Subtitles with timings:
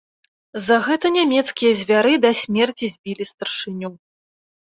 [0.67, 3.89] За гэта нямецкія звяры да смецці збілі старшыню.